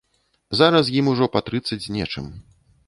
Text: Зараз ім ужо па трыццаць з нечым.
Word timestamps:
Зараз 0.61 0.89
ім 1.01 1.11
ужо 1.13 1.25
па 1.37 1.45
трыццаць 1.51 1.81
з 1.87 1.99
нечым. 2.01 2.25